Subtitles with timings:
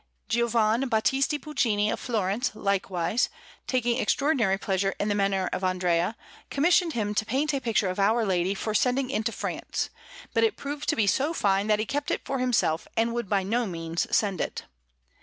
[0.29, 3.29] Giovan Battista Puccini of Florence, likewise,
[3.67, 6.15] taking extraordinary pleasure in the manner of Andrea,
[6.49, 9.91] commissioned him to paint a picture of Our Lady for sending into France;
[10.33, 13.29] but it proved to be so fine that he kept it for himself, and would
[13.29, 14.63] by no means send it.